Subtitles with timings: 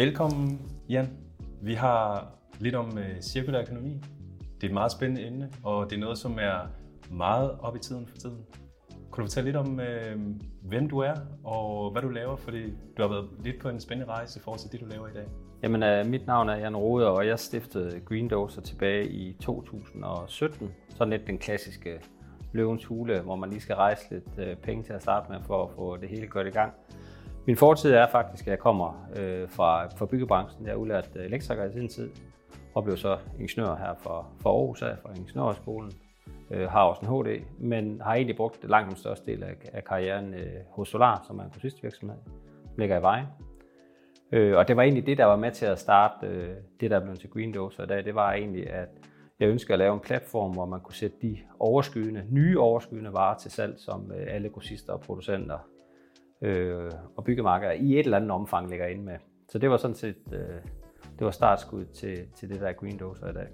[0.00, 1.08] Velkommen, Jan.
[1.62, 4.00] Vi har lidt om øh, cirkulær økonomi.
[4.54, 6.68] Det er et meget spændende emne, og det er noget, som er
[7.10, 8.38] meget op i tiden for tiden.
[9.10, 10.20] Kunne du fortælle lidt om, uh,
[10.62, 12.36] hvem du er og hvad du laver?
[12.36, 12.62] Fordi
[12.96, 15.12] du har været lidt på en spændende rejse i forhold til det, du laver i
[15.14, 15.26] dag.
[15.62, 20.70] Jamen, øh, mit navn er Jan Rode, og jeg stiftede Green Dozer tilbage i 2017.
[20.88, 22.00] Sådan lidt den klassiske
[22.52, 25.70] løvens hule, hvor man lige skal rejse lidt penge til at starte med for at
[25.70, 26.72] få det hele godt i gang.
[27.46, 30.66] Min fortid er faktisk, at jeg kommer øh, fra, fra byggebranchen.
[30.66, 32.10] Jeg er udlært øh, elektriker i sin tid,
[32.74, 35.92] og blev så ingeniør her for, for Aarhus af, fra Ingeniørskolen.
[36.50, 39.84] Øh, har også en HD, men har egentlig brugt langt den største del af, af
[39.84, 42.18] karrieren øh, hos Solar, som er en grossistvirksomhed,
[42.78, 43.26] ligger i vejen.
[44.32, 47.00] Øh, og det var egentlig det, der var med til at starte øh, det, der
[47.00, 48.04] blev til Green Dose i dag.
[48.04, 48.88] Det var egentlig, at
[49.40, 53.38] jeg ønsker at lave en platform, hvor man kunne sætte de overskydende, nye overskydende varer
[53.38, 55.58] til salg, som øh, alle grossister og producenter
[56.42, 59.16] øh, og byggemarkeder i et eller andet omfang ligger inde med.
[59.48, 60.60] Så det var sådan set øh,
[61.18, 63.48] det var startskud til, til det der Green Dozer i dag.